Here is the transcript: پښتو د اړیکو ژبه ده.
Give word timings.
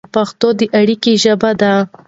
پښتو 0.13 0.47
د 0.59 0.61
اړیکو 0.79 1.11
ژبه 1.23 1.51
ده. 1.61 1.73